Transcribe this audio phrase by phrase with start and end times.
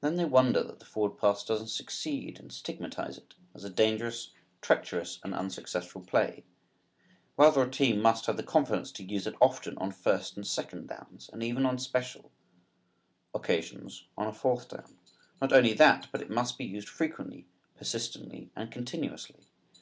[0.00, 3.68] And then they wonder that the forward pass doesn't succeed and stigmatize it as a
[3.68, 4.30] dangerous,
[4.62, 6.42] treacherous and unsuccessful play!
[7.36, 10.88] Rather a team must have the confidence to use it often on first and second
[10.88, 12.30] downs, and even on special,
[13.34, 14.96] occasions on a fourth down.
[15.38, 17.46] Not only that, but it must be used frequently,
[17.76, 19.36] persistently and continuously.